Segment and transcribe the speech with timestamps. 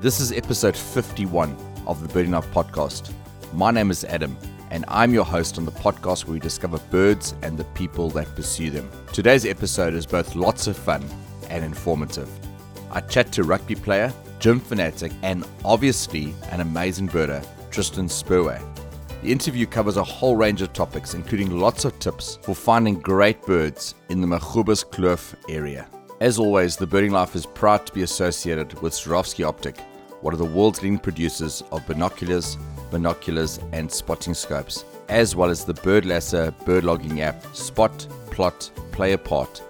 [0.00, 1.54] This is episode 51
[1.86, 3.12] of the Birding Life podcast.
[3.52, 4.34] My name is Adam,
[4.70, 8.34] and I'm your host on the podcast where we discover birds and the people that
[8.34, 8.90] pursue them.
[9.12, 11.06] Today's episode is both lots of fun
[11.50, 12.30] and informative.
[12.90, 18.58] I chat to rugby player, gym fanatic, and obviously an amazing birder, Tristan Spurway.
[19.22, 23.42] The interview covers a whole range of topics, including lots of tips for finding great
[23.42, 25.90] birds in the Magoebaskloof area.
[26.22, 29.78] As always, the Birding Life is proud to be associated with Swarovski Optik,
[30.20, 32.58] one of the world's leading producers of binoculars,
[32.90, 39.12] binoculars, and spotting scopes, as well as the Birdlasser bird logging app Spot, Plot, Play
[39.12, 39.62] a Part.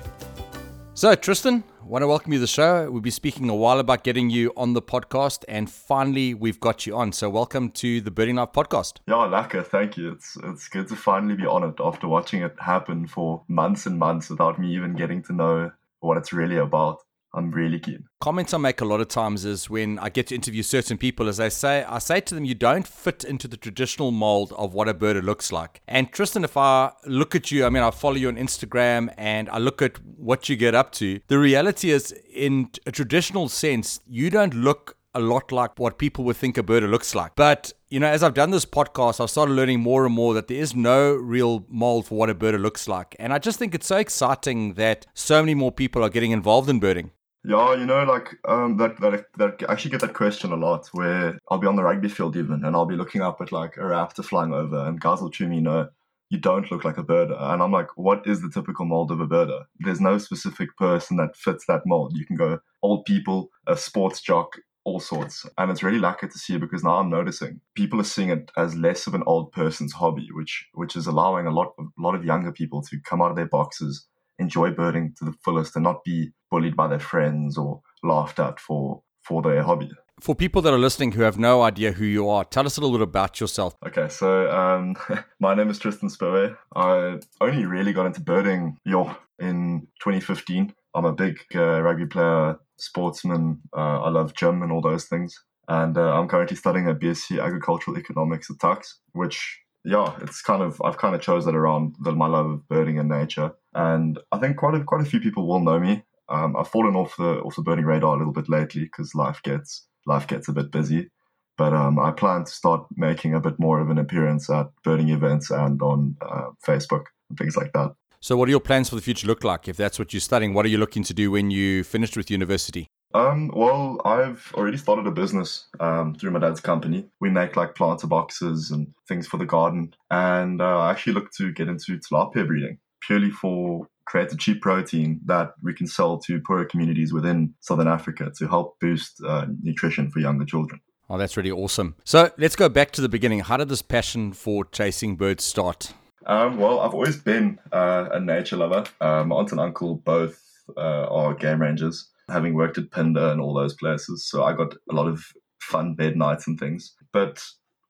[0.95, 2.91] So, Tristan, want to welcome you to the show.
[2.91, 6.87] We'll be speaking a while about getting you on the podcast, and finally, we've got
[6.87, 7.13] you on.
[7.13, 8.99] So, welcome to the Birding Life podcast.
[9.07, 10.13] Yeah, Laka, thank you.
[10.13, 13.99] It's it's good to finally be on it after watching it happen for months and
[13.99, 16.99] months without me even getting to know what it's really about.
[17.35, 18.05] I'm really keen.
[18.21, 21.29] Comments I make a lot of times is when I get to interview certain people,
[21.29, 24.73] as they say, I say to them, you don't fit into the traditional mold of
[24.73, 25.83] what a bird looks like.
[25.87, 29.49] And Tristan, if I look at you, I mean, I follow you on Instagram and
[29.51, 34.01] I look at what you get up to, the reality is, in a traditional sense,
[34.07, 37.35] you don't look a lot like what people would think a bird looks like.
[37.35, 40.49] But, you know, as I've done this podcast, I've started learning more and more that
[40.49, 43.17] there is no real mold for what a bird looks like.
[43.19, 46.69] And I just think it's so exciting that so many more people are getting involved
[46.69, 47.11] in birding.
[47.49, 50.87] Yeah, you know, like um, that, that that I actually get that question a lot.
[50.93, 53.79] Where I'll be on the rugby field even, and I'll be looking up at like
[53.79, 55.89] a raptor flying over, and guys will chew me, "No,
[56.29, 59.21] you don't look like a birder." And I'm like, "What is the typical mold of
[59.23, 62.19] a birder?" There's no specific person that fits that mold.
[62.19, 66.39] You can go old people, a sports jock, all sorts, and it's really lucky to
[66.39, 69.95] see because now I'm noticing people are seeing it as less of an old person's
[69.95, 73.31] hobby, which which is allowing a lot a lot of younger people to come out
[73.31, 74.07] of their boxes
[74.39, 78.61] enjoy birding to the fullest and not be bullied by their friends or laughed at
[78.61, 79.91] for for their hobby.
[80.21, 82.81] For people that are listening who have no idea who you are, tell us a
[82.81, 83.77] little bit about yourself.
[83.87, 84.97] Okay, so um,
[85.41, 86.57] my name is Tristan Spurway.
[86.75, 90.75] I only really got into birding yo, in 2015.
[90.95, 93.61] I'm a big uh, rugby player, sportsman.
[93.77, 95.41] Uh, I love gym and all those things.
[95.69, 100.63] And uh, I'm currently studying a BSc Agricultural Economics at Tuks, which yeah, it's kind
[100.63, 104.19] of I've kind of chose that around the, my love of birding and nature, and
[104.31, 106.05] I think quite a quite a few people will know me.
[106.29, 109.41] Um, I've fallen off the off the birding radar a little bit lately because life
[109.43, 111.11] gets life gets a bit busy,
[111.57, 115.09] but um, I plan to start making a bit more of an appearance at birding
[115.09, 117.95] events and on uh, Facebook and things like that.
[118.21, 119.69] So, what do your plans for the future look like?
[119.69, 122.31] If that's what you're studying, what are you looking to do when you finished with
[122.31, 122.89] university?
[123.15, 127.09] Um, well, I've already started a business um, through my dad's company.
[127.21, 129.95] We make like planter boxes and things for the garden.
[130.11, 134.61] And uh, I actually look to get into tilapia breeding purely for create a cheap
[134.63, 139.47] protein that we can sell to poorer communities within Southern Africa to help boost uh,
[139.63, 140.81] nutrition for younger children.
[141.11, 141.95] Oh, that's really awesome.
[142.05, 143.41] So let's go back to the beginning.
[143.41, 145.93] How did this passion for chasing birds start?
[146.27, 148.85] Um, well, I've always been uh, a nature lover.
[149.01, 150.43] Um, my aunt and uncle both
[150.77, 154.29] uh, are game rangers having worked at Phinda and all those places.
[154.29, 155.25] So I got a lot of
[155.61, 156.95] fun bed nights and things.
[157.13, 157.43] But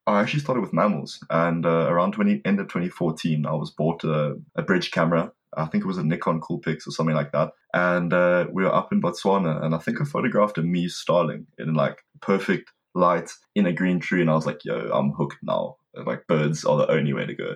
[0.07, 4.03] I actually started with mammals, and uh, around 20, end of 2014, I was bought
[4.03, 5.31] a, a, bridge camera.
[5.55, 7.51] I think it was a Nikon Coolpix or something like that.
[7.73, 11.45] And uh, we were up in Botswana, and I think I photographed a Meves starling
[11.59, 15.37] in like perfect light in a green tree, and I was like, "Yo, I'm hooked
[15.43, 15.75] now.
[15.93, 17.55] Like birds are the only way to go."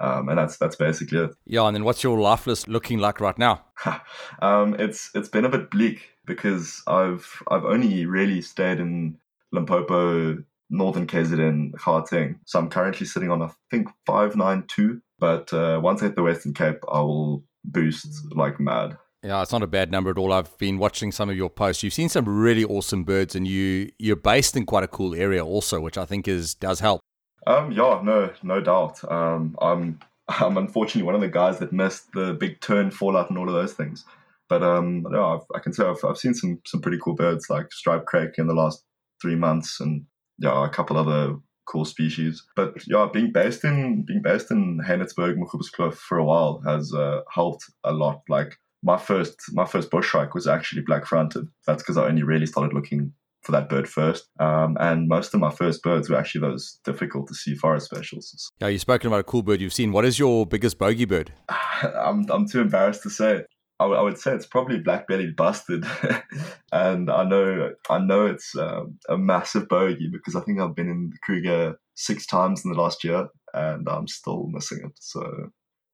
[0.00, 1.30] Um, and that's that's basically it.
[1.46, 3.64] Yeah, and then what's your life list looking like right now?
[4.42, 9.18] um, it's it's been a bit bleak because I've I've only really stayed in
[9.52, 12.38] Limpopo, Northern KZN, Gauteng.
[12.44, 15.00] So I'm currently sitting on I think five nine two.
[15.18, 18.98] But uh, once I hit the Western Cape, I will boost like mad.
[19.22, 20.32] Yeah, it's not a bad number at all.
[20.34, 21.82] I've been watching some of your posts.
[21.82, 25.44] You've seen some really awesome birds, and you you're based in quite a cool area
[25.44, 27.00] also, which I think is does help.
[27.46, 29.00] Um, yeah, no, no doubt.
[29.10, 33.38] Um, I'm I'm unfortunately one of the guys that missed the big tern fallout and
[33.38, 34.04] all of those things.
[34.48, 37.48] But um, yeah, I've, i can say I've, I've seen some some pretty cool birds
[37.48, 38.84] like striped crake in the last
[39.20, 40.04] three months, and
[40.38, 41.36] yeah, a couple other
[41.66, 42.42] cool species.
[42.56, 47.20] But yeah, being based in being based in Haenertsburg, Kloof for a while has uh,
[47.32, 48.22] helped a lot.
[48.28, 51.48] Like my first my first bush was actually black fronted.
[51.66, 53.12] That's because I only really started looking
[53.44, 54.28] for that bird first.
[54.40, 58.50] Um, and most of my first birds were actually those difficult to see forest specials.
[58.60, 59.92] Yeah, you've spoken about a cool bird you've seen.
[59.92, 61.32] What is your biggest bogey bird?
[61.48, 63.44] I'm, I'm too embarrassed to say.
[63.80, 65.84] I, w- I would say it's probably black-bellied bustard,
[66.72, 70.88] and I know I know it's um, a massive bogey because I think I've been
[70.88, 74.92] in the Kruger six times in the last year, and I'm still missing it.
[75.00, 75.50] So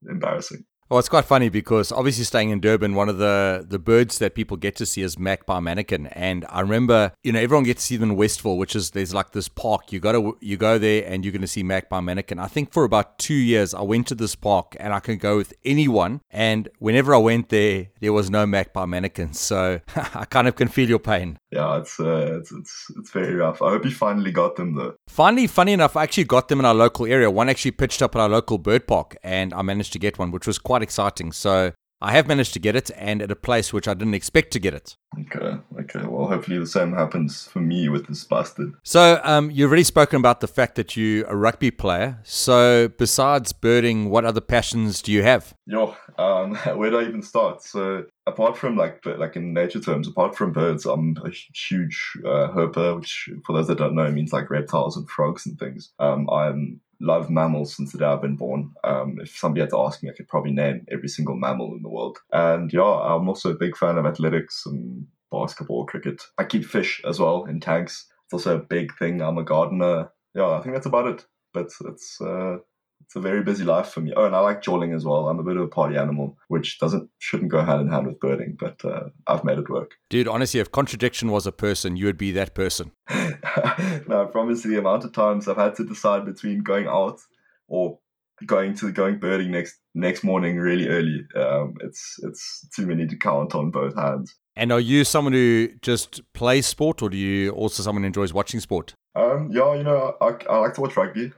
[0.09, 0.65] embarrassing.
[0.91, 4.35] Well, it's quite funny because obviously staying in Durban, one of the, the birds that
[4.35, 6.09] people get to see is magpie Mannikin.
[6.17, 9.15] And I remember, you know, everyone gets to see them in Westville, which is there's
[9.15, 9.93] like this park.
[9.93, 12.41] You got to you go there and you're going to see magpie Mannikin.
[12.41, 15.37] I think for about two years, I went to this park and I can go
[15.37, 16.23] with anyone.
[16.29, 19.37] And whenever I went there, there was no magpie Mannikin.
[19.37, 21.39] So I kind of can feel your pain.
[21.53, 23.61] Yeah, it's, uh, it's it's it's very rough.
[23.63, 24.95] I hope you finally got them though.
[25.09, 27.31] Finally, funny enough, I actually got them in our local area.
[27.31, 30.31] One actually pitched up at our local bird park, and I managed to get one,
[30.31, 31.33] which was quite exciting.
[31.33, 31.73] So
[32.03, 34.59] I have managed to get it, and at a place which I didn't expect to
[34.59, 34.97] get it.
[35.19, 36.07] Okay, okay.
[36.07, 38.73] Well, hopefully the same happens for me with this bastard.
[38.83, 42.19] So, um, you've already spoken about the fact that you're a rugby player.
[42.23, 45.53] So, besides birding, what other passions do you have?
[45.67, 47.63] Yo, um, where do I even start?
[47.63, 52.49] So, apart from like like in nature terms, apart from birds, I'm a huge uh,
[52.49, 55.93] herper, which for those that don't know means like reptiles and frogs and things.
[55.99, 58.73] Um, I'm love mammals since the day I've been born.
[58.85, 61.83] Um, if somebody had to ask me, I could probably name every single mammal in
[61.83, 62.19] the world.
[62.33, 66.23] And yeah, I'm also a big fan of athletics and basketball, cricket.
[66.39, 68.07] I keep fish as well in tanks.
[68.27, 69.23] It's also a big thing.
[69.23, 70.11] I'm a gardener.
[70.35, 71.27] Yeah, I think that's about it.
[71.53, 72.59] But it's uh,
[73.01, 74.13] it's a very busy life for me.
[74.17, 75.29] Oh, and I like jawling as well.
[75.29, 78.21] I'm a bit of a party animal, which doesn't shouldn't go hand in hand with
[78.21, 79.93] birding, but uh, I've made it work.
[80.11, 82.93] Dude, honestly, if contradiction was a person, you would be that person.
[84.09, 87.21] no, I promise you, the amount of times I've had to decide between going out
[87.69, 87.99] or
[88.47, 91.27] going to going birding next next morning really early.
[91.37, 94.35] Um, it's it's too many to count on both hands.
[94.57, 98.33] And are you someone who just plays sport, or do you also someone who enjoys
[98.33, 98.95] watching sport?
[99.15, 101.33] Um, yeah, you know, I, I like to watch rugby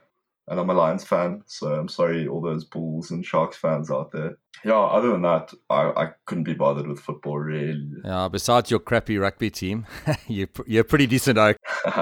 [0.52, 4.12] and I'm a Lions fan, so I'm sorry, all those Bulls and Sharks fans out
[4.12, 4.36] there.
[4.66, 7.90] Yeah, other than that, I, I couldn't be bothered with football really.
[8.04, 9.86] Yeah, besides your crappy rugby team,
[10.28, 11.56] you're you're pretty decent, oak.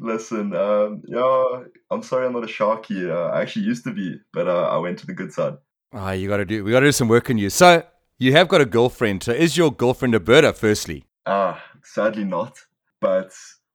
[0.00, 3.10] Listen, um, yeah, I'm sorry, I'm not a Sharky.
[3.10, 5.54] Uh, I actually used to be, but uh, I went to the good side.
[5.92, 6.62] Ah, oh, you got to do.
[6.62, 7.50] We got to do some work on you.
[7.50, 7.82] So
[8.18, 9.24] you have got a girlfriend.
[9.24, 10.54] So is your girlfriend a birder?
[10.54, 12.56] Firstly, ah, sadly not.
[13.00, 13.32] But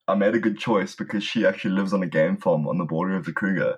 [0.10, 2.86] I made a good choice because she actually lives on a game farm on the
[2.86, 3.78] border of the Kruger.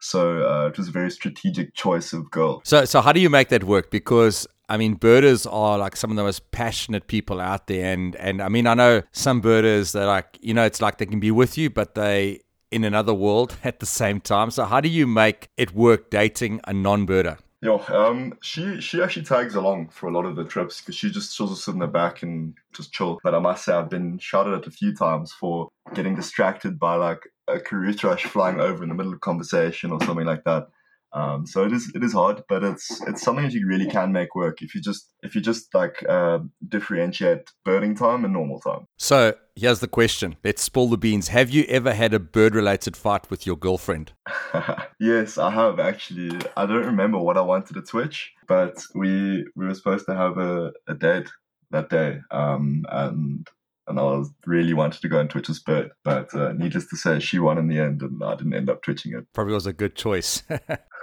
[0.00, 2.60] So uh, it was a very strategic choice of girl.
[2.64, 3.90] So, so how do you make that work?
[3.90, 8.14] Because I mean, birders are like some of the most passionate people out there, and
[8.16, 11.20] and I mean, I know some birders that like you know, it's like they can
[11.20, 12.40] be with you, but they
[12.70, 14.50] in another world at the same time.
[14.50, 17.38] So, how do you make it work dating a non-birder?
[17.60, 21.10] Yeah, um, she she actually tags along for a lot of the trips because she
[21.10, 23.18] just she'll just sit in the back and just chill.
[23.24, 26.94] But I must say, I've been shouted at a few times for getting distracted by
[26.94, 30.68] like a karoo thrush flying over in the middle of conversation or something like that.
[31.12, 34.12] Um, so it is it is hard, but it's it's something that you really can
[34.12, 38.60] make work if you just if you just like uh, differentiate birding time and normal
[38.60, 38.86] time.
[38.98, 41.28] So here's the question: Let's spill the beans.
[41.28, 44.12] Have you ever had a bird related fight with your girlfriend?
[45.00, 46.38] yes, I have actually.
[46.56, 50.36] I don't remember what I wanted to twitch, but we we were supposed to have
[50.36, 51.30] a, a date
[51.70, 53.48] that day, um, and
[53.86, 56.96] and I was really wanted to go and twitch a bird, but uh, needless to
[56.96, 59.24] say, she won in the end, and I didn't end up twitching it.
[59.32, 60.42] Probably was a good choice.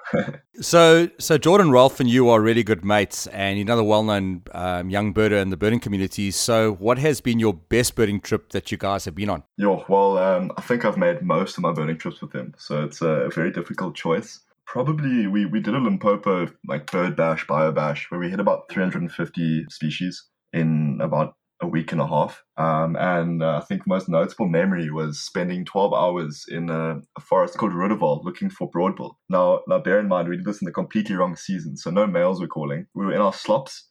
[0.62, 4.90] so, so Jordan Rolfe and you are really good mates, and you're another well-known um,
[4.90, 6.32] young birder in the birding community.
[6.32, 9.44] So, what has been your best birding trip that you guys have been on?
[9.58, 12.84] Yeah, well, um, I think I've made most of my birding trips with him, so
[12.84, 14.42] it's a very difficult choice.
[14.66, 18.70] Probably we, we did a Limpopo like bird bash, bio bash, where we hit about
[18.72, 22.44] 350 species in about a week and a half.
[22.58, 27.22] Um, and uh, I think most notable memory was spending 12 hours in a, a
[27.22, 29.16] forest called Rudderval looking for broadbill.
[29.30, 32.08] Now, now, bear in mind, we did this in the completely wrong season, so no
[32.08, 32.88] males were calling.
[32.94, 33.88] We were in our slops,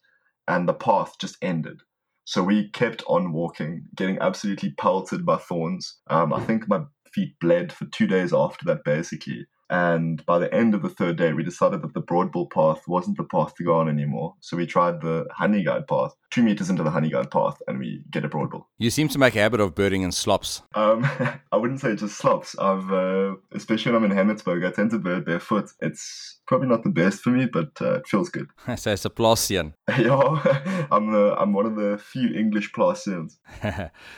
[0.47, 1.81] and the path just ended.
[2.25, 5.97] So we kept on walking, getting absolutely pelted by thorns.
[6.09, 6.81] Um, I think my
[7.11, 9.45] feet bled for two days after that, basically.
[9.69, 13.17] And by the end of the third day, we decided that the broadbill path wasn't
[13.17, 14.35] the path to go on anymore.
[14.39, 18.25] So we tried the honeyguide path, two meters into the honeyguide path, and we get
[18.25, 18.65] a broadbill.
[18.77, 20.61] You seem to make a habit of birding in slops.
[20.75, 21.03] Um,
[21.51, 22.57] I wouldn't say just slops.
[22.59, 25.71] I've, uh, especially when I'm in Haenertsburg, I tend to bird barefoot.
[25.81, 28.47] It's probably not the best for me, but uh, it feels good.
[28.77, 29.73] so it's a Plassian.
[29.89, 33.39] yeah, I'm the, I'm one of the few English Plassians.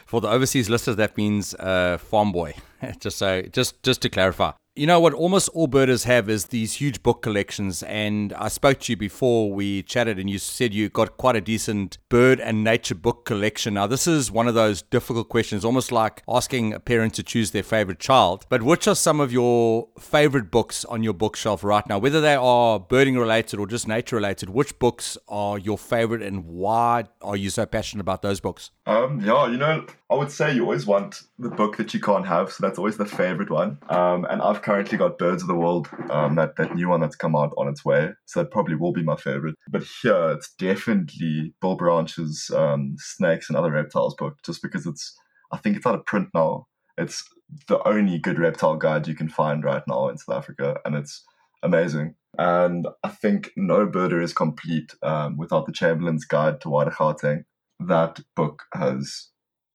[0.05, 2.53] for the overseas listeners, that means uh, farm boy.
[2.99, 4.51] just so, just just to clarify.
[4.77, 7.81] You know what almost all birders have is these huge book collections.
[7.81, 11.41] And I spoke to you before we chatted, and you said you got quite a
[11.41, 13.73] decent bird and nature book collection.
[13.73, 17.49] Now, this is one of those difficult questions, almost like asking a parent to choose
[17.49, 18.45] their favorite child.
[18.49, 21.97] But which are some of your favorite books on your bookshelf right now?
[21.97, 26.45] Whether they are birding related or just nature related, which books are your favorite and
[26.45, 28.69] why are you so passionate about those books?
[28.85, 32.25] Um, yeah, you know, I would say you always want the book that you can't
[32.25, 33.79] have, so that's always the favorite one.
[33.89, 37.15] Um, and I've currently got Birds of the World, um, that that new one that's
[37.15, 39.55] come out on its way, so that probably will be my favorite.
[39.69, 45.17] But here, it's definitely Bill Branch's um, Snakes and Other Reptiles book, just because it's,
[45.53, 46.67] I think it's out of print now.
[46.97, 47.23] It's
[47.69, 51.23] the only good reptile guide you can find right now in South Africa, and it's
[51.63, 52.15] amazing.
[52.37, 57.45] And I think no birder is complete um, without the Chamberlain's Guide to Wider Gauteng.
[57.79, 59.29] That book has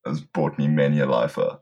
[0.04, 1.60] has brought me many a lifer.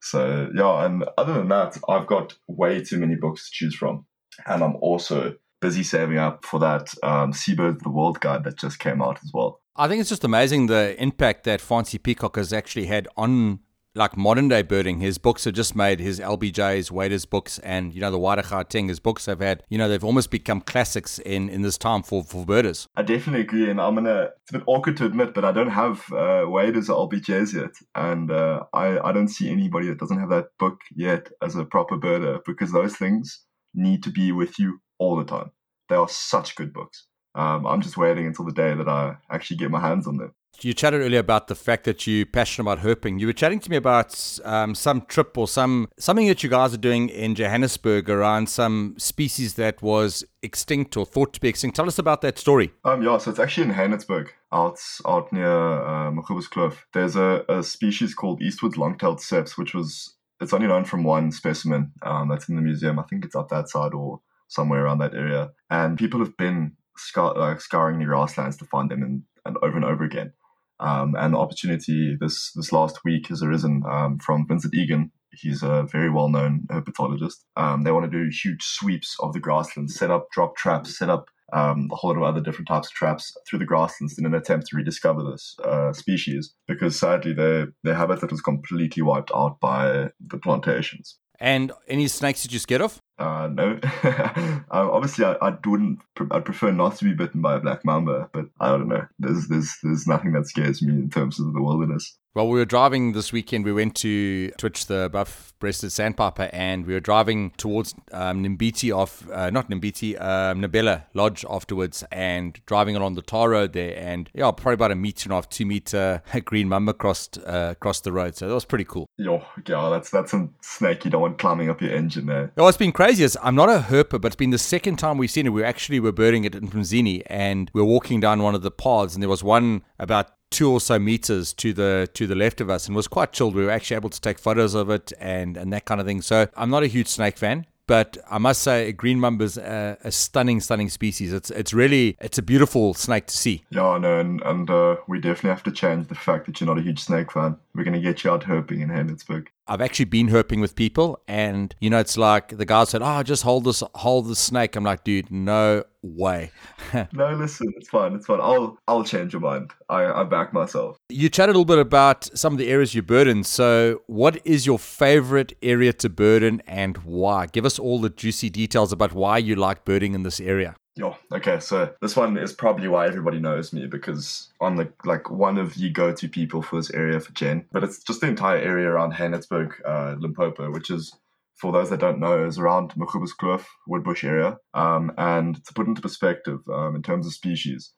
[0.00, 4.06] So yeah, and other than that, I've got way too many books to choose from,
[4.46, 8.56] and I'm also busy saving up for that um, Seabirds of the World guide that
[8.56, 9.60] just came out as well.
[9.76, 13.60] I think it's just amazing the impact that Faansie Peacock has actually had on
[13.94, 15.00] like modern day birding.
[15.00, 18.88] His books have just made his LBJ's, Wader's books, and you know the Wider Gauteng.
[18.88, 22.22] His books have had, you know, they've almost become classics in in this time for
[22.24, 22.86] for birders.
[22.96, 24.30] I definitely agree, and I'm gonna.
[24.42, 28.30] It's a bit awkward to admit, but I don't have uh, or LBJ's yet, and
[28.30, 31.96] uh, I I don't see anybody that doesn't have that book yet as a proper
[31.96, 35.50] birder because those things need to be with you all the time.
[35.88, 37.06] They are such good books.
[37.34, 40.34] Um, I'm just waiting until the day that I actually get my hands on them.
[40.60, 43.20] You chatted earlier about the fact that you're passionate about herping.
[43.20, 46.74] You were chatting to me about um, some trip or some something that you guys
[46.74, 51.76] are doing in Johannesburg around some species that was extinct or thought to be extinct.
[51.76, 52.72] Tell us about that story.
[52.84, 56.78] Um, yeah, so it's actually in Johannesburg, out out near uh, Kloof.
[56.92, 61.30] There's a, a species called Eastwood's long-tailed seps, which was it's only known from one
[61.30, 62.98] specimen um, that's in the museum.
[62.98, 65.50] I think it's up that side or somewhere around that area.
[65.70, 69.76] And people have been scar- like scouring the grasslands to find them and, and over
[69.76, 70.32] and over again.
[70.80, 75.10] Um, and the opportunity this this last week has arisen um, from Vincent Egan.
[75.32, 77.44] He's a very well known herpetologist.
[77.56, 81.10] Um, they want to do huge sweeps of the grasslands, set up drop traps, set
[81.10, 84.26] up um, a whole lot of other different types of traps through the grasslands in
[84.26, 89.30] an attempt to rediscover this uh, species because sadly their, their habitat was completely wiped
[89.34, 91.18] out by the plantations.
[91.40, 93.00] And any snakes did you scared of?
[93.18, 93.78] Uh, no.
[94.70, 96.00] obviously, I, I wouldn't.
[96.30, 99.06] I'd prefer not to be bitten by a black mamba, but I don't know.
[99.18, 102.16] There's there's there's nothing that scares me in terms of the wilderness.
[102.38, 103.64] Well, we were driving this weekend.
[103.64, 109.28] We went to Twitch the buff-breasted sandpiper, and we were driving towards um, Nambiti off,
[109.32, 114.30] uh, not Nambiti, um, Nabella Lodge afterwards, and driving along the tar road there, and
[114.34, 118.02] yeah, probably about a meter and a half, two meter green mamba crossed uh, across
[118.02, 118.36] the road.
[118.36, 119.08] So that was pretty cool.
[119.16, 122.52] Yo, yeah, that's that's some snake you don't want climbing up your engine there.
[122.56, 123.26] Oh, it's been crazy.
[123.42, 125.50] I'm not a herper, but it's been the second time we've seen it.
[125.50, 128.70] We actually were birding it in Mzini, and we we're walking down one of the
[128.70, 132.60] paths, and there was one about two or so meters to the to the left
[132.60, 133.54] of us and was quite chilled.
[133.54, 136.22] We were actually able to take photos of it and and that kind of thing.
[136.22, 137.66] So I'm not a huge snake fan.
[137.88, 141.32] But I must say, green mamba's a, a stunning, stunning species.
[141.32, 143.64] It's it's really it's a beautiful snake to see.
[143.70, 146.68] Yeah, I know, and, and uh, we definitely have to change the fact that you're
[146.68, 147.56] not a huge snake fan.
[147.78, 149.46] We're going to get you out herping in Haenertsburg.
[149.68, 153.22] I've actually been herping with people, and you know, it's like the guy said, "Oh,
[153.22, 156.50] just hold this, hold the snake." I'm like, dude, no way.
[157.12, 158.40] no, listen, it's fine, it's fine.
[158.40, 159.70] I'll, I'll change your mind.
[159.88, 160.96] I, I back myself.
[161.08, 163.44] You chatted a little bit about some of the areas you bird in.
[163.44, 167.46] So, what is your favorite area to bird in, and why?
[167.46, 170.74] Give us all the juicy details about why you like birding in this area.
[170.98, 171.14] Yeah.
[171.32, 171.60] Okay.
[171.60, 175.74] So this one is probably why everybody knows me because I'm the like one of
[175.74, 177.66] the go-to people for this area for Gen.
[177.70, 181.14] But it's just the entire area around Haenertsburg, uh, Limpopo, which is
[181.54, 184.58] for those that don't know, is around Kloof, Woodbush area.
[184.74, 187.92] Um, and to put into perspective, um, in terms of species,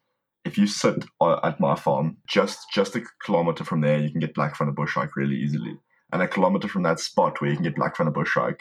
[0.45, 4.35] if you sit at my farm, just just a kilometer from there, you can get
[4.35, 5.78] black-fronted bushshrike really easily.
[6.12, 8.61] And a kilometer from that spot where you can get black-fronted bushshrike,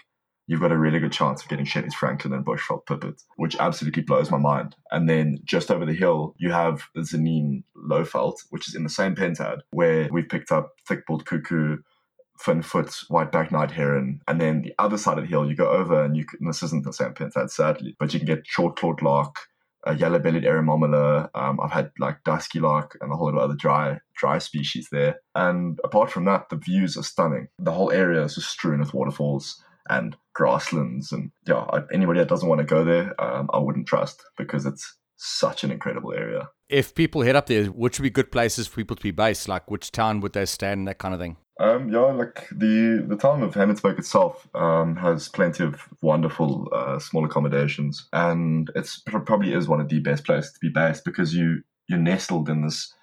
[0.49, 4.01] you've got a really good chance of getting Shelley's Francolin and Bushveld Pipit, which absolutely
[4.01, 4.75] blows my mind.
[4.89, 8.89] And then just over the hill, you have the Tzaneen Lowveld, which is in the
[8.89, 11.77] same pentad, where we've picked up thick-billed cuckoo,
[12.39, 16.03] fin-foot, white-backed night heron, and then the other side of the hill, you go over
[16.03, 19.35] and you can, this isn't the same pentad, sadly, but you can get short-clawed lark,
[19.83, 21.29] a yellow-bellied eremomela.
[21.35, 24.89] Um, I've had like dusky lark and a whole lot of other dry dry species
[24.91, 25.21] there.
[25.35, 27.49] And apart from that, the views are stunning.
[27.59, 31.11] The whole area is just strewn with waterfalls and grasslands.
[31.11, 34.95] And yeah, anybody that doesn't want to go there, um, I wouldn't trust because it's
[35.17, 36.49] such an incredible area.
[36.69, 39.49] If people head up there, which would be good places for people to be based?
[39.49, 41.35] Like which town would they stand, in that kind of thing?
[41.59, 46.99] Um, yeah, like the the town of Haenertsburg itself um, has plenty of wonderful uh,
[46.99, 51.03] small accommodations, and it's it probably is one of the best places to be based
[51.03, 52.93] because you you're nestled in this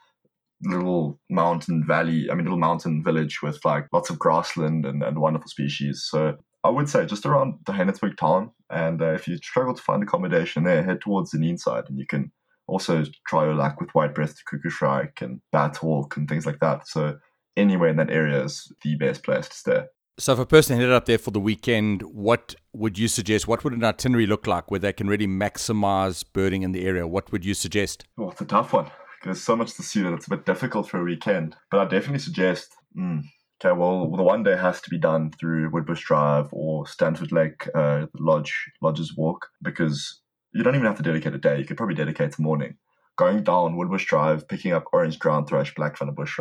[0.63, 2.31] little mountain valley.
[2.31, 6.07] I mean, little mountain village with like lots of grassland and, and wonderful species.
[6.09, 9.83] So I would say just around the Haenertsburg town, and uh, if you struggle to
[9.83, 12.33] find accommodation there, head towards the inside and you can
[12.67, 16.89] also try your luck with white-breasted cuckoo shrike and bat hawk and things like that.
[16.89, 17.19] So
[17.57, 19.83] anywhere in that area is the best place to stay.
[20.19, 23.47] So, if a person headed up there for the weekend, what would you suggest?
[23.47, 27.07] What would an itinerary look like where they can really maximize birding in the area?
[27.07, 28.07] What would you suggest?
[28.17, 28.91] Well, it's a tough one.
[29.23, 31.55] There's so much to see that it's a bit difficult for a weekend.
[31.71, 33.25] But I definitely suggest, mm,
[33.65, 37.69] okay, well, the one day has to be done through Woodbush Drive or Stanford Lake
[37.75, 40.21] uh, Lodge Lodge's Walk because
[40.53, 41.59] you don't even have to dedicate a day.
[41.59, 42.77] You could probably dedicate a morning.
[43.17, 46.39] Going down Woodbush Drive, picking up orange ground thrush, black funnel bush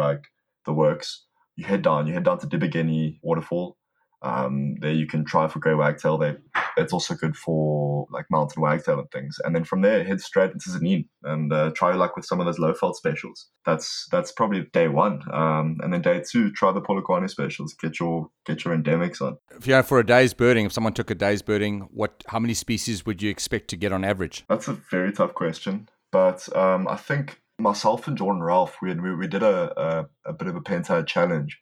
[0.65, 1.25] the works.
[1.55, 2.07] You head down.
[2.07, 3.77] You head down to Debengeni Waterfall.
[4.21, 6.17] Um, there you can try for grey wagtail.
[6.17, 6.35] They,
[6.77, 9.37] it's also good for like mountain wagtail and things.
[9.43, 12.45] And then from there, head straight into Tzaneen and uh, try luck with some of
[12.45, 13.47] those Lowveld specials.
[13.65, 15.21] That's that's probably day one.
[15.31, 17.73] Um, and then day two, try the Polokwane specials.
[17.73, 19.37] Get your get your endemics on.
[19.55, 22.39] If you know, for a day's birding, if someone took a day's birding, what how
[22.39, 24.43] many species would you expect to get on average?
[24.49, 29.15] That's a very tough question, but um, I think myself and Jordan Rolfe, we, we,
[29.15, 31.59] we did a, a, a, bit of a pentad challenge,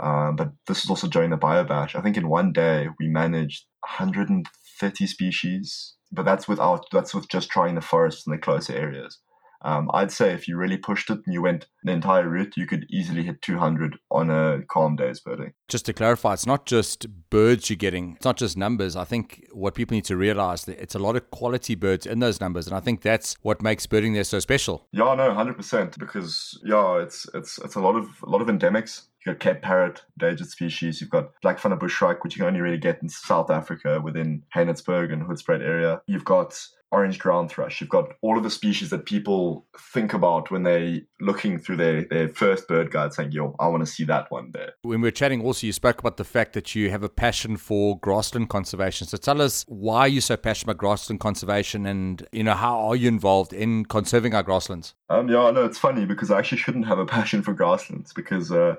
[0.00, 1.94] um, but this is also during the BioBash.
[1.94, 3.66] I think in one day we managed
[3.98, 9.18] 130 species, but that's without that's with just trying the forests and the closer areas.
[9.62, 12.66] Um, I'd say if you really pushed it and you went the entire route, you
[12.66, 15.52] could easily hit 200 on a calm day's birding.
[15.68, 18.96] Just to clarify, it's not just birds you're getting, it's not just numbers.
[18.96, 22.20] I think what people need to realize that it's a lot of quality birds in
[22.20, 24.88] those numbers, and I think that's what makes birding there so special.
[24.92, 25.98] Yeah, no, 100%.
[25.98, 29.02] Because yeah, it's it's it's a lot of a lot of endemics.
[29.24, 31.00] You've got Cape parrot, endangered species.
[31.00, 34.00] You've got black funnel bush shrike, which you can only really get in South Africa
[34.02, 36.00] within Haenertsburg and Hoedspruit area.
[36.06, 36.58] You've got
[36.92, 37.80] orange ground thrush.
[37.80, 42.04] You've got all of the species that people think about when they looking through their,
[42.04, 44.72] their first bird guide saying, yo, I want to see that one there.
[44.82, 47.56] When we were chatting also, you spoke about the fact that you have a passion
[47.56, 49.06] for grassland conservation.
[49.06, 52.96] So tell us why you're so passionate about grassland conservation and, you know, how are
[52.96, 54.94] you involved in conserving our grasslands?
[55.08, 58.50] Um, yeah, no, it's funny because I actually shouldn't have a passion for grasslands because
[58.50, 58.76] uh,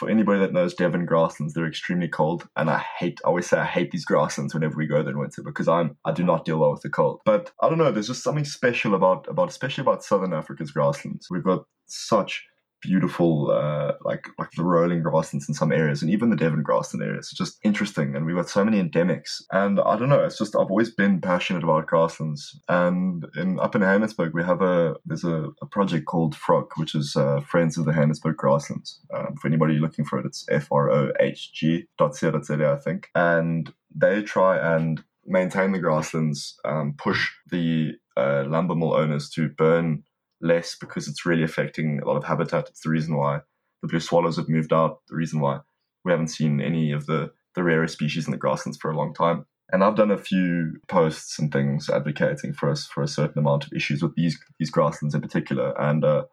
[0.00, 3.20] for anybody that knows Devon grasslands, they're extremely cold, and I hate.
[3.22, 5.94] I always say I hate these grasslands whenever we go there in winter because I'm
[6.06, 7.20] I do not deal well with the cold.
[7.26, 7.92] But I don't know.
[7.92, 11.26] There's just something special about about especially about Southern Africa's grasslands.
[11.30, 12.46] We've got such
[12.80, 17.02] beautiful, uh, like like the rolling grasslands in some areas, and even the Devon grassland
[17.02, 17.26] areas.
[17.26, 19.42] It's just interesting, and we've got so many endemics.
[19.52, 22.58] And I don't know, it's just I've always been passionate about grasslands.
[22.68, 26.94] And in up in Haenertsburg, we have a there's a, a project called FROG, which
[26.94, 29.00] is uh, Friends of the Haenertsburg Grasslands.
[29.14, 33.08] Um, for anybody looking for it, it's F R O H G dot I think,
[33.14, 39.48] and they try and maintain the grasslands, um, push the uh, lumber mill owners to
[39.48, 40.02] burn
[40.40, 42.68] less because it's really affecting a lot of habitat.
[42.68, 43.40] It's the reason why
[43.82, 45.60] the blue swallows have moved out, the reason why
[46.04, 49.14] we haven't seen any of the, the rarer species in the grasslands for a long
[49.14, 49.46] time.
[49.72, 53.64] And I've done a few posts and things advocating for us for a certain amount
[53.64, 55.80] of issues with these these grasslands in particular.
[55.80, 56.24] And uh,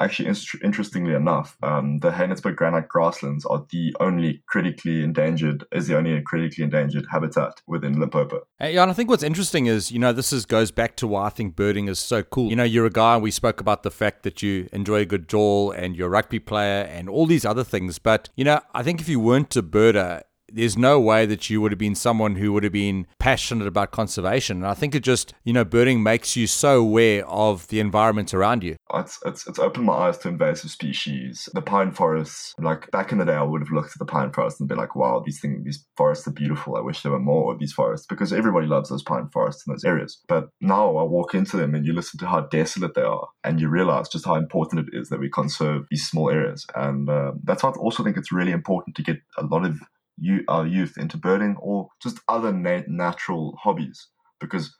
[0.00, 5.86] Actually, in- interestingly enough, um, the Haenertsburg granite grasslands are the only critically endangered, is
[5.86, 8.40] the only critically endangered habitat within Limpopo.
[8.58, 11.06] Hey, yeah, and I think what's interesting is, you know, this is goes back to
[11.06, 12.50] why I think birding is so cool.
[12.50, 15.28] You know, you're a guy, we spoke about the fact that you enjoy a good
[15.28, 17.98] jaw and you're a rugby player and all these other things.
[17.98, 20.22] But, you know, I think if you weren't a birder,
[20.52, 23.90] there's no way that you would have been someone who would have been passionate about
[23.90, 24.58] conservation.
[24.58, 28.34] And I think it just, you know, birding makes you so aware of the environment
[28.34, 28.76] around you.
[28.94, 31.48] It's, it's, it's opened my eyes to invasive species.
[31.54, 34.32] The pine forests, like back in the day, I would have looked at the pine
[34.32, 36.76] forests and been like, wow, these things, these forests are beautiful.
[36.76, 39.72] I wish there were more of these forests because everybody loves those pine forests in
[39.72, 40.20] those areas.
[40.28, 43.60] But now I walk into them and you listen to how desolate they are and
[43.60, 46.66] you realize just how important it is that we conserve these small areas.
[46.74, 49.78] And uh, that's why I also think it's really important to get a lot of
[50.18, 52.52] you, our youth into birding or just other
[52.88, 54.08] natural hobbies
[54.40, 54.74] because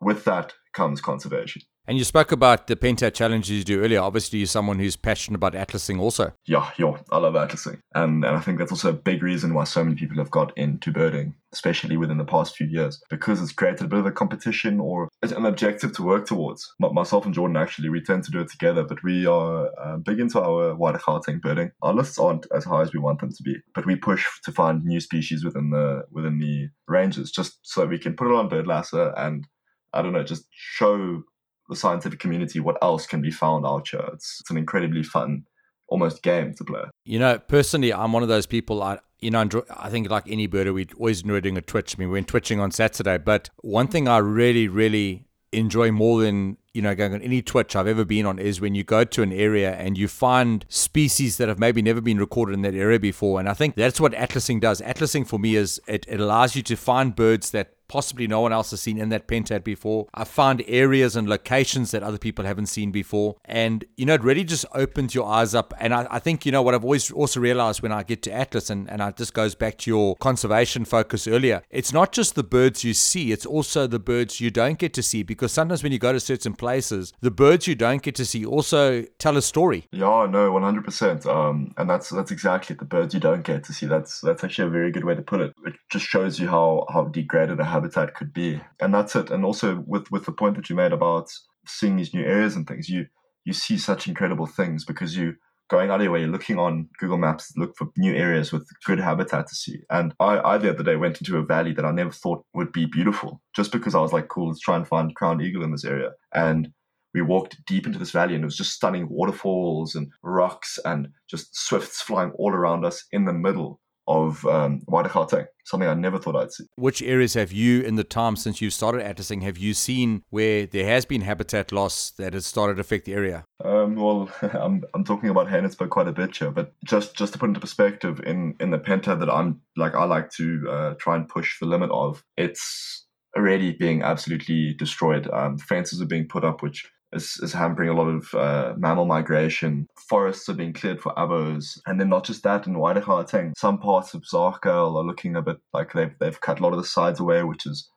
[0.00, 1.62] with that comes conservation.
[1.88, 4.02] And you spoke about the Pentad challenges you do earlier.
[4.02, 6.34] Obviously, you're someone who's passionate about atlasing also.
[6.44, 7.80] Yeah, yeah, I love atlasing.
[7.94, 10.52] And, and I think that's also a big reason why so many people have got
[10.58, 14.12] into birding, especially within the past few years, because it's created a bit of a
[14.12, 16.70] competition or an objective to work towards.
[16.78, 20.20] Myself and Jordan, actually, we tend to do it together, but we are uh, big
[20.20, 21.70] into our wider Gauteng birding.
[21.80, 24.52] Our lists aren't as high as we want them to be, but we push to
[24.52, 28.50] find new species within the within the ranges just so we can put it on
[28.50, 29.46] Birdlasser and
[29.94, 31.22] I don't know, just show
[31.68, 34.08] the scientific community what else can be found out here.
[34.12, 35.44] It's, it's an incredibly fun,
[35.88, 36.84] almost game to play.
[37.04, 38.82] You know, personally, I'm one of those people.
[38.82, 41.96] I you know, I think like any birder, we always enjoy doing a twitch.
[41.96, 46.20] I mean, we went twitching on Saturday, but one thing I really, really enjoy more
[46.20, 49.02] than you know going on any twitch I've ever been on is when you go
[49.02, 52.74] to an area and you find species that have maybe never been recorded in that
[52.74, 53.40] area before.
[53.40, 54.80] And I think that's what atlasing does.
[54.82, 58.52] Atlasing for me is it, it allows you to find birds that possibly no one
[58.52, 60.06] else has seen in that pentad before.
[60.14, 63.36] I found areas and locations that other people haven't seen before.
[63.44, 65.74] And, you know, it really just opens your eyes up.
[65.80, 68.32] And I, I think, you know, what I've always also realized when I get to
[68.32, 72.34] Atlas, and, and it just goes back to your conservation focus earlier, it's not just
[72.34, 75.22] the birds you see, it's also the birds you don't get to see.
[75.22, 78.44] Because sometimes when you go to certain places, the birds you don't get to see
[78.44, 79.86] also tell a story.
[79.90, 81.26] Yeah, no, 100%.
[81.26, 83.86] Um, and that's that's exactly it, the birds you don't get to see.
[83.86, 85.54] That's that's actually a very good way to put it.
[85.64, 88.60] It just shows you how, how degraded a habitat could be.
[88.80, 89.30] And that's it.
[89.30, 91.30] And also with with the point that you made about
[91.66, 93.06] seeing these new areas and things, you
[93.44, 95.34] you see such incredible things because you
[95.68, 98.98] going out of your way, looking on Google Maps look for new areas with good
[98.98, 99.80] habitat to see.
[99.90, 102.72] And I, I the other day went into a valley that I never thought would
[102.72, 105.72] be beautiful, just because I was like, cool, let's try and find crowned eagle in
[105.72, 106.12] this area.
[106.34, 106.70] And
[107.14, 111.08] we walked deep into this valley and it was just stunning waterfalls and rocks and
[111.28, 115.94] just swifts flying all around us in the middle of um, Wider Gauteng, something I
[115.94, 116.64] never thought I'd see.
[116.76, 120.66] Which areas have you, in the time since you started atlasing, have you seen where
[120.66, 123.44] there has been habitat loss that has started to affect the area?
[123.62, 127.38] Um, well, I'm, I'm talking about Haenertsburg quite a bit here, but just, just to
[127.38, 131.14] put into perspective, in, in the pentad that I'm like, I like to uh, try
[131.14, 135.28] and push the limit of, it's already being absolutely destroyed.
[135.30, 139.06] Um, fences are being put up, which is, is hampering a lot of uh, mammal
[139.06, 139.86] migration.
[140.08, 141.78] Forests are being cleared for avos.
[141.86, 145.42] And then not just that, in wider Gauteng, some parts of Zaagkuil are looking a
[145.42, 147.90] bit like they've, they've cut a lot of the sides away, which is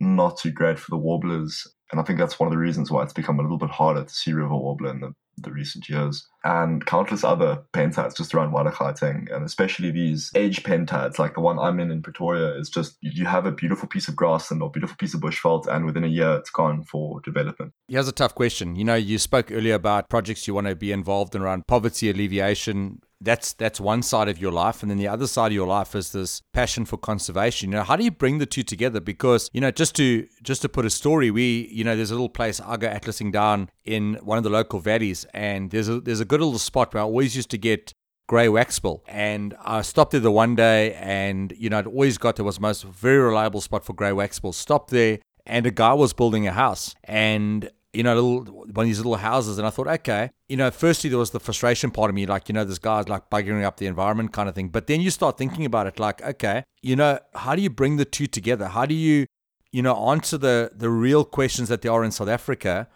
[0.00, 1.66] not too great for the warblers.
[1.90, 4.04] And I think that's one of the reasons why it's become a little bit harder
[4.04, 8.52] to see river warbler in the the recent years, and countless other pentads just around
[8.52, 12.70] Wider Gauteng, and especially these age pentads, like the one I'm in in Pretoria, is
[12.70, 16.04] just you have a beautiful piece of grassland or beautiful piece of bushveld, and within
[16.04, 17.72] a year it's gone for development.
[17.88, 18.76] Here's a tough question.
[18.76, 22.10] You know, you spoke earlier about projects you want to be involved in around poverty
[22.10, 24.82] alleviation, that's that's one side of your life.
[24.82, 27.70] And then the other side of your life is this passion for conservation.
[27.70, 29.00] You know how do you bring the two together?
[29.00, 32.14] Because you know just to just to put a story we you know there's a
[32.14, 36.00] little place i go atlasing down in one of the local valleys and there's a
[36.00, 37.92] there's a good little spot where i always used to get
[38.28, 42.36] grey waxbill and i stopped there the one day and you know it always got
[42.36, 45.94] there was the most very reliable spot for grey waxbill stopped there and a guy
[45.94, 46.94] was building a house.
[47.04, 50.70] And you know, little one of these little houses, and I thought, okay, you know,
[50.70, 53.64] firstly there was the frustration part of me, like you know, this guy's like buggering
[53.64, 54.68] up the environment kind of thing.
[54.68, 57.96] But then you start thinking about it, like, okay, you know, how do you bring
[57.96, 58.68] the two together?
[58.68, 59.26] How do you,
[59.72, 62.88] you know, answer the the real questions that there are in South Africa,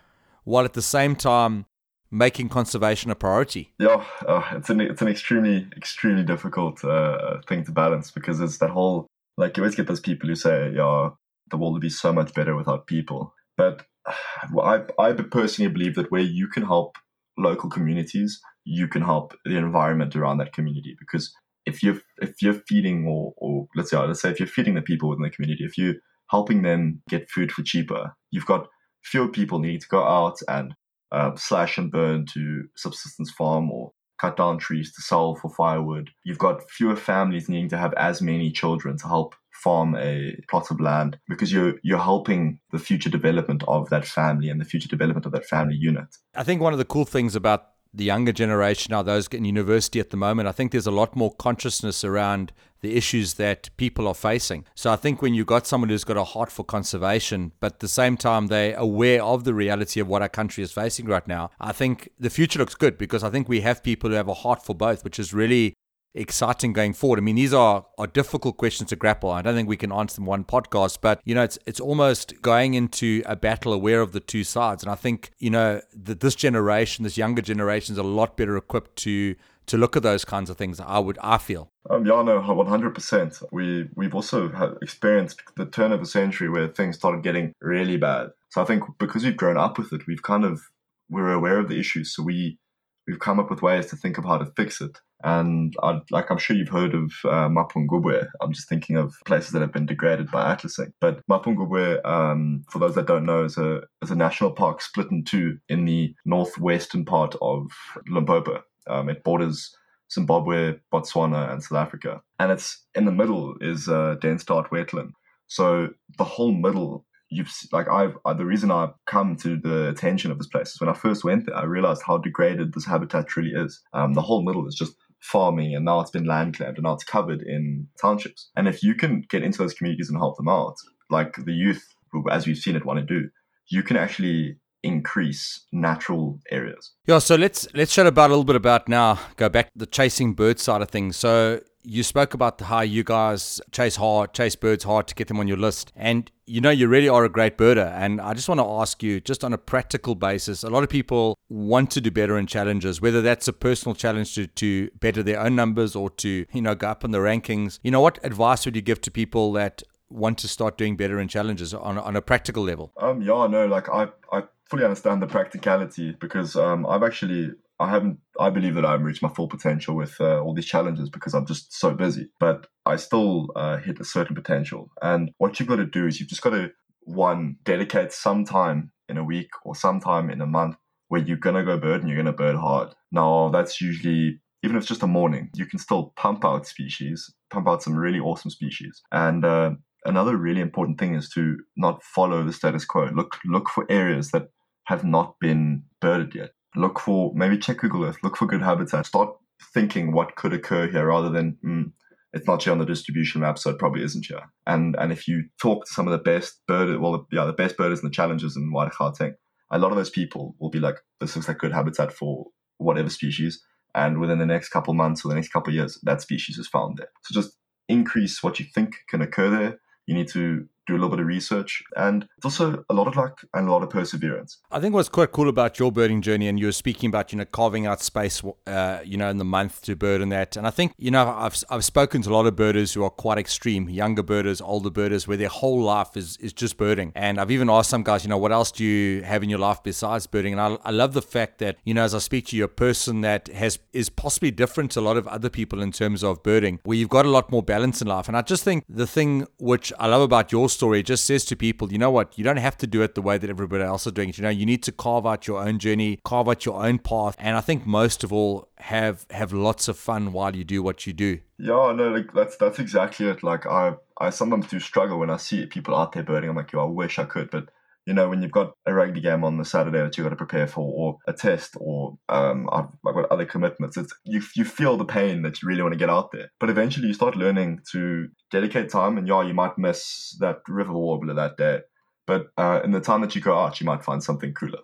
[0.45, 1.65] while at the same time
[2.11, 3.73] making conservation a priority?
[3.79, 8.59] Yeah, uh, it's an it's an extremely extremely difficult uh, thing to balance because it's
[8.59, 9.07] that whole
[9.39, 11.11] like you always get those people who say, yeah,
[11.51, 16.11] the world would be so much better without people, but I, I personally believe that
[16.11, 16.97] where you can help
[17.37, 20.97] local communities, you can help the environment around that community.
[20.99, 21.33] Because
[21.67, 24.83] if you're if you're feeding or, or let's say let's say if you're feeding the
[24.83, 25.97] people within the community, if you're
[26.31, 28.69] helping them get food for cheaper, you've got
[29.05, 30.75] fewer people needing to go out and
[31.13, 36.11] uh, slash and burn to subsistence farm or cut down trees to sell for firewood.
[36.25, 40.71] You've got fewer families needing to have as many children to help farm a plot
[40.71, 44.89] of land because you're you're helping the future development of that family and the future
[44.89, 46.17] development of that family unit.
[46.35, 49.99] I think one of the cool things about the younger generation are those in university
[49.99, 54.07] at the moment i think there's a lot more consciousness around the issues that people
[54.07, 57.53] are facing so i think when you've got someone who's got a heart for conservation
[57.61, 60.73] but at the same time they're aware of the reality of what our country is
[60.73, 64.11] facing right now i think the future looks good because i think we have people
[64.11, 65.75] who have a heart for both which is really
[66.15, 67.19] exciting going forward?
[67.19, 69.31] I mean, these are, are difficult questions to grapple.
[69.31, 72.41] I don't think we can answer them one podcast, but you know, it's it's almost
[72.43, 74.83] going into a battle aware of the two sides.
[74.83, 78.57] And I think you know that this generation, this younger generation, is a lot better
[78.57, 80.81] equipped to to look at those kinds of things.
[80.81, 81.71] I would, I feel.
[81.89, 83.41] Um, yeah, no, one hundred percent.
[83.53, 88.31] We we've also experienced the turn of the century where things started getting really bad,
[88.51, 90.61] So I think because we've grown up with it, we've kind of
[91.09, 92.59] we're aware of the issues, so we
[93.07, 94.99] we've come up with ways to think of how to fix it.
[95.23, 98.27] And I'd, like I'm sure you've heard of uh, Mapungubwe.
[98.41, 100.93] I'm just thinking of places that have been degraded by atlasing.
[101.01, 105.11] But Mapungubwe, um, for those that don't know, is a is a national park split
[105.11, 107.67] in two in the northwestern part of
[108.09, 108.63] Limpopo.
[108.89, 109.75] Um, it borders
[110.13, 112.21] Zimbabwe, Botswana, and South Africa.
[112.39, 115.11] And it's in the middle is uh, dense dart wetland.
[115.47, 120.39] So the whole middle you've like I've the reason I've come to the attention of
[120.39, 123.53] this place is when I first went there, I realized how degraded this habitat truly
[123.55, 123.81] is.
[123.93, 126.95] Um, the whole middle is just farming, and now it's been land claimed, and now
[126.95, 128.51] it's covered in townships.
[128.57, 130.77] And if you can get into those communities and help them out,
[131.11, 131.87] like the youth,
[132.31, 133.29] as we've seen it, want to do,
[133.69, 136.93] you can actually increase natural areas.
[137.07, 139.19] Yeah, so let's let's chat about a little bit about now.
[139.37, 141.17] Go back the chasing bird side of things.
[141.17, 145.39] So you spoke about how you guys chase hard, chase birds hard to get them
[145.39, 145.93] on your list.
[145.97, 147.93] And you know, you really are a great birder.
[147.93, 150.89] And I just want to ask you, just on a practical basis, a lot of
[150.89, 155.23] people want to do better in challenges, whether that's a personal challenge to, to better
[155.23, 157.79] their own numbers or to, you know, go up in the rankings.
[157.85, 161.21] You know, what advice would you give to people that want to start doing better
[161.21, 162.93] in challenges on, on a practical level?
[162.97, 167.89] Um, yeah, no, like I, I fully understand the practicality because um, I've actually I
[167.89, 168.19] haven't.
[168.39, 171.33] I believe that I haven't reached my full potential with uh, all these challenges because
[171.35, 172.29] I'm just so busy.
[172.39, 174.91] But I still uh, hit a certain potential.
[175.01, 176.71] And what you've got to do is you've just got to
[177.05, 180.77] one dedicate some time in a week or some time in a month
[181.09, 182.95] where you're gonna go bird and you're gonna bird hard.
[183.11, 187.33] Now that's usually even if it's just a morning, you can still pump out species,
[187.51, 189.01] pump out some really awesome species.
[189.11, 189.73] And uh,
[190.05, 193.09] another really important thing is to not follow the status quo.
[193.15, 194.51] Look look for areas that
[194.85, 199.07] have not been birded yet look for maybe check Google Earth, look for good habitat,
[199.07, 199.35] start
[199.75, 201.93] thinking what could occur here rather than mm,
[202.33, 204.43] it's not here on the distribution map, so it probably isn't here.
[204.67, 207.77] And and if you talk to some of the best bird, well, yeah, the best
[207.77, 209.35] birders and the challenges in Wide Gauteng,
[209.71, 212.47] a lot of those people will be like, this looks like good habitat for
[212.79, 213.63] whatever species.
[213.95, 216.99] And within the next couple months or the next couple years, that species is found
[216.99, 217.09] there.
[217.25, 217.57] So just
[217.89, 219.81] increase what you think can occur there.
[220.07, 223.17] You need to do a little bit of research, and it's also a lot of
[223.17, 224.59] luck and a lot of perseverance.
[224.71, 227.39] I think what's quite cool about your birding journey, and you were speaking about, you
[227.39, 230.57] know, carving out space, uh, you know, in the month to bird and that.
[230.57, 233.11] And I think, you know, I've, I've spoken to a lot of birders who are
[233.11, 237.13] quite extreme, younger birders, older birders, where their whole life is, is just birding.
[237.15, 239.59] And I've even asked some guys, you know, what else do you have in your
[239.59, 240.53] life besides birding?
[240.53, 242.69] And I, I love the fact that, you know, as I speak to you, a
[242.69, 246.43] person that has is possibly different to a lot of other people in terms of
[246.43, 248.27] birding, where you've got a lot more balance in life.
[248.29, 251.57] And I just think the thing which I love about your story just says to
[251.57, 254.07] people, you know what, you don't have to do it the way that everybody else
[254.07, 254.39] is doing it.
[254.39, 257.37] You know, you need to carve out your own journey, carve out your own path.
[257.39, 261.07] And I think most of all, have have lots of fun while you do what
[261.07, 261.39] you do.
[261.59, 263.43] Yeah, no, like that's that's exactly it.
[263.43, 266.51] Like I I sometimes do struggle when I see people out there burning.
[266.51, 267.69] I'm like, yo, I wish I could, but
[268.11, 270.37] you know, when you've got a rugby game on the Saturday that you've got to
[270.37, 274.65] prepare for, or a test, or um, I've, I've got other commitments, it's you you
[274.65, 276.51] feel the pain that you really want to get out there.
[276.59, 280.93] But eventually, you start learning to dedicate time, and yeah, you might miss that river
[280.93, 281.83] warbler that day,
[282.27, 284.81] but uh, in the time that you go out, you might find something cooler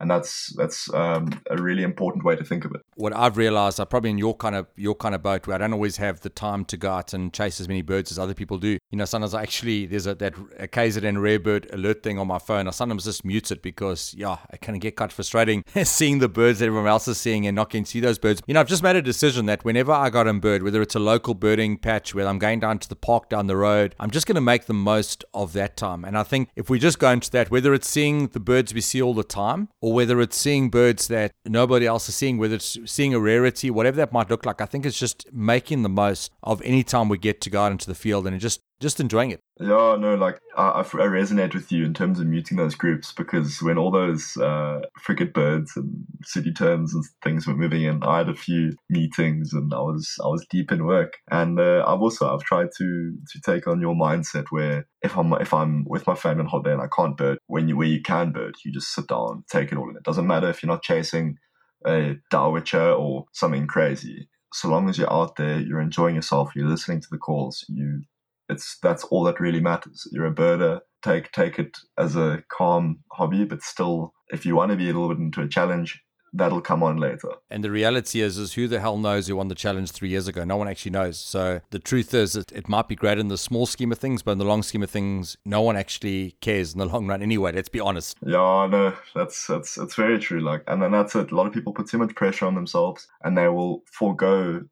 [0.00, 2.82] and that's that's um, a really important way to think of it.
[2.96, 5.58] What I've realized, I'm probably in your kind of your kind of boat where I
[5.58, 8.34] don't always have the time to go out and chase as many birds as other
[8.34, 8.78] people do.
[8.90, 12.28] You know, sometimes I actually there's a that a KZN rare bird alert thing on
[12.28, 12.68] my phone.
[12.68, 16.60] I sometimes just mute it because yeah, it can get quite frustrating seeing the birds
[16.60, 18.42] that everyone else is seeing and not getting to see those birds.
[18.46, 20.94] You know, I've just made a decision that whenever I got a bird, whether it's
[20.94, 24.10] a local birding patch where I'm going down to the park down the road, I'm
[24.10, 26.04] just going to make the most of that time.
[26.04, 28.80] And I think if we just go into that, whether it's seeing the birds we
[28.80, 32.54] see all the time or whether it's seeing birds that nobody else is seeing, whether
[32.54, 35.88] it's seeing a rarity, whatever that might look like, I think it's just making the
[35.88, 39.00] most of any time we get to go out into the field and just just
[39.00, 39.40] enjoying it.
[39.58, 43.62] Yeah, no, like I, I resonate with you in terms of muting those groups because
[43.62, 48.18] when all those uh, frigate birds and city terns and things were moving in, I
[48.18, 51.14] had a few meetings and I was I was deep in work.
[51.30, 55.32] And uh, I've also I've tried to to take on your mindset where if I'm
[55.34, 58.02] if I'm with my family on holiday and I can't bird, when you where you
[58.02, 59.96] can bird, you just sit down, take it all in.
[59.96, 61.38] It doesn't matter if you're not chasing
[61.86, 64.28] a dowitcher or something crazy.
[64.52, 68.02] So long as you're out there, you're enjoying yourself, you're listening to the calls, you
[68.48, 70.06] it's that's all that really matters.
[70.12, 70.80] You're a birder.
[71.02, 74.92] Take take it as a calm hobby, but still, if you want to be a
[74.92, 77.30] little bit into a challenge, that'll come on later.
[77.50, 80.28] And the reality is, is who the hell knows who won the challenge three years
[80.28, 80.44] ago?
[80.44, 81.18] No one actually knows.
[81.18, 84.22] So the truth is, it, it might be great in the small scheme of things,
[84.22, 87.22] but in the long scheme of things, no one actually cares in the long run
[87.22, 87.52] anyway.
[87.52, 88.16] Let's be honest.
[88.22, 90.40] Yeah, no, that's that's that's very true.
[90.40, 91.30] Like, and then that's it.
[91.30, 94.64] A lot of people put too much pressure on themselves, and they will forego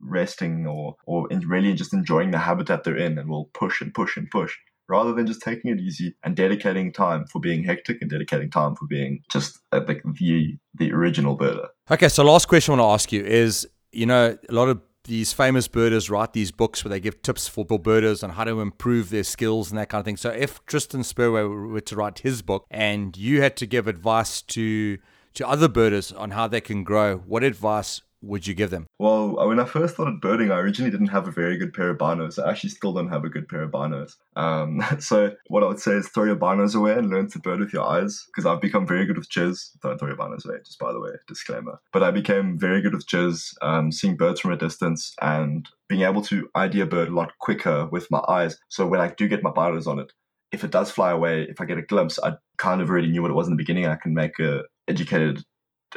[0.00, 4.16] resting or or really just enjoying the habitat they're in and will push and push
[4.16, 4.54] and push
[4.88, 8.74] rather than just taking it easy and dedicating time for being hectic and dedicating time
[8.74, 11.66] for being just uh, the the, original birder.
[11.90, 14.80] Okay, so last question I want to ask you is, you know, a lot of
[15.04, 18.60] these famous birders write these books where they give tips for birders on how to
[18.60, 20.16] improve their skills and that kind of thing.
[20.16, 24.42] So if Tristan Spurway were to write his book and you had to give advice
[24.42, 24.98] to
[25.34, 28.86] to other birders on how they can grow, what advice would you give them?
[28.98, 31.98] Well, when I first started birding, I originally didn't have a very good pair of
[31.98, 32.42] binos.
[32.42, 34.16] I actually still don't have a good pair of binos.
[34.34, 37.60] Um, so what I would say is throw your binos away and learn to bird
[37.60, 39.78] with your eyes because I've become very good with jizz.
[39.82, 41.80] Don't throw your binos away, just by the way, disclaimer.
[41.92, 46.02] But I became very good with jizz, um, seeing birds from a distance and being
[46.02, 48.58] able to ID a bird a lot quicker with my eyes.
[48.68, 50.12] So when I do get my binos on it,
[50.52, 53.22] if it does fly away, if I get a glimpse, I kind of already knew
[53.22, 53.86] what it was in the beginning.
[53.86, 55.44] I can make a educated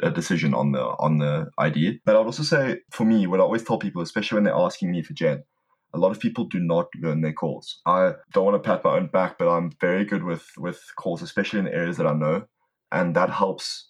[0.01, 2.01] a decision on the on the ID.
[2.05, 4.91] But I'd also say for me, what I always tell people, especially when they're asking
[4.91, 5.43] me for Gen,
[5.93, 7.81] a lot of people do not learn their calls.
[7.85, 11.21] I don't want to pat my own back, but I'm very good with with calls,
[11.21, 12.45] especially in the areas that I know,
[12.91, 13.89] and that helps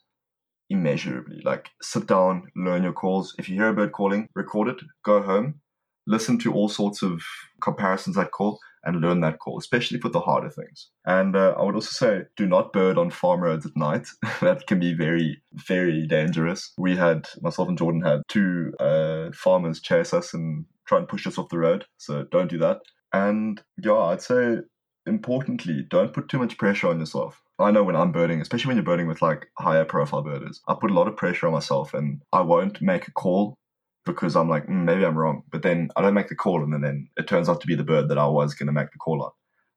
[0.70, 1.42] immeasurably.
[1.44, 3.36] Like sit down, learn your calls.
[3.38, 5.62] If you hear a bird calling, record it, go home,
[6.08, 7.22] listen to all sorts of
[7.62, 10.90] comparisons that call, and learn that call, especially for the harder things.
[11.06, 14.08] And uh, I would also say, do not bird on farm roads at night.
[14.42, 16.74] that can be very, very dangerous.
[16.78, 21.28] We had, myself and Jordan had two uh, farmers chase us and try and push
[21.28, 21.86] us off the road.
[21.98, 22.80] So don't do that.
[23.14, 24.60] And yeah, I'd say
[25.06, 27.42] importantly, don't put too much pressure on yourself.
[27.60, 30.76] I know when I'm birding, especially when you're birding with like higher profile birders, I
[30.80, 33.58] put a lot of pressure on myself and I won't make a call
[34.06, 35.44] because I'm like, mm, maybe I'm wrong.
[35.52, 37.84] But then I don't make the call, and then, it turns out to be the
[37.84, 39.32] bird that I was going to make the call on.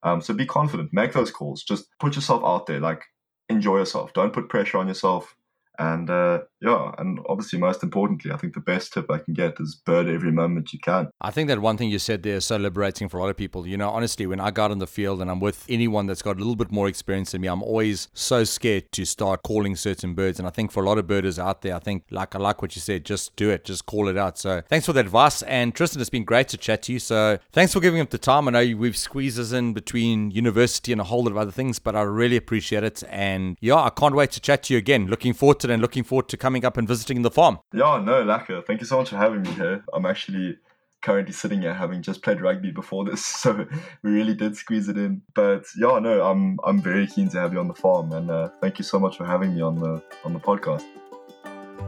[0.04, 3.02] Um, so be confident, make those calls, just put yourself out there, like
[3.48, 4.12] enjoy yourself.
[4.12, 5.36] Don't put pressure on yourself.
[5.78, 9.54] And uh, yeah, and obviously, most importantly, I think the best tip I can get
[9.58, 11.08] is bird every moment you can.
[11.20, 13.36] I think that one thing you said there is so liberating for a lot of
[13.36, 13.66] people.
[13.66, 16.22] You know, honestly, when I go out in the field and I'm with anyone that's
[16.22, 19.74] got a little bit more experience than me, I'm always so scared to start calling
[19.74, 20.38] certain birds.
[20.38, 22.60] And I think for a lot of birders out there, I think, like I like
[22.60, 24.38] what you said, just do it, just call it out.
[24.38, 25.42] So thanks for that advice.
[25.42, 26.98] And Tristan, it's been great to chat to you.
[26.98, 28.46] So thanks for giving up the time.
[28.46, 31.78] I know we've squeezed us in between university and a whole lot of other things,
[31.78, 33.02] but I really appreciate it.
[33.08, 35.06] And yeah, I can't wait to chat to you again.
[35.06, 37.58] Looking forward and looking forward to coming up and visiting the farm.
[37.72, 38.64] Yeah, no, Laka.
[38.66, 39.84] Thank you so much for having me here.
[39.92, 40.58] I'm actually
[41.02, 43.66] currently sitting here having just played rugby before this, so
[44.02, 45.22] we really did squeeze it in.
[45.34, 48.48] But yeah, no, I'm I'm very keen to have you on the farm, and uh,
[48.60, 50.84] thank you so much for having me on the on the podcast.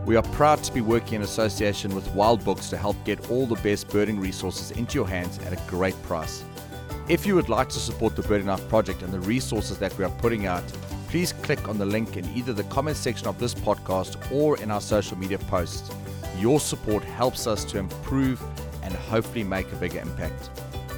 [0.07, 3.47] We are proud to be working in association with Wild Books to help get all
[3.47, 6.45] the best birding resources into your hands at a great price.
[7.09, 10.05] If you would like to support the Birding Life project and the resources that we
[10.05, 10.65] are putting out,
[11.14, 14.68] please click on the link in either the comment section of this podcast or in
[14.68, 15.94] our social media posts.
[16.40, 18.42] Your support helps us to improve
[18.83, 20.50] and hopefully make a bigger impact.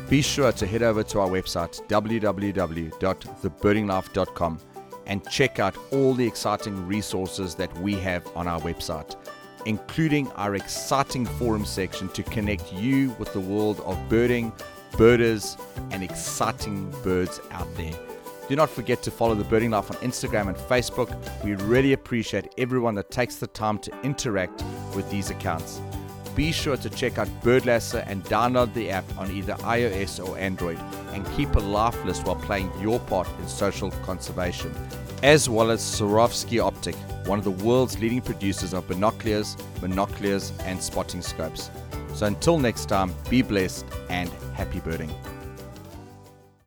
[0.08, 4.60] Be sure to head over to our website www.thebirdinglife.com
[5.04, 9.16] and check out all the exciting resources that we have on our website,
[9.66, 14.50] including our exciting forum section to connect you with the world of birding,
[14.96, 15.58] birders,
[15.90, 18.05] and exciting birds out there.
[18.48, 21.12] Do not forget to follow the Birding Life on Instagram and Facebook.
[21.42, 24.62] We really appreciate everyone that takes the time to interact
[24.94, 25.80] with these accounts.
[26.36, 30.78] Be sure to check out Birdlasser and download the app on either iOS or Android
[31.12, 34.72] and keep a life list while playing your part in social conservation,
[35.24, 36.94] as well as Swarovski Optik,
[37.26, 41.68] one of the world's leading producers of binoculars, monoculars, and spotting scopes.
[42.14, 45.12] So until next time, be blessed and happy birding.